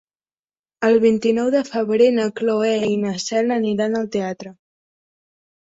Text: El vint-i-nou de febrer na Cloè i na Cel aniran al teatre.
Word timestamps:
El 0.87 0.95
vint-i-nou 1.03 1.51
de 1.57 1.61
febrer 1.67 2.09
na 2.17 2.25
Cloè 2.41 2.73
i 2.89 2.97
na 3.05 3.13
Cel 3.27 3.55
aniran 3.59 4.01
al 4.03 4.11
teatre. 4.19 4.57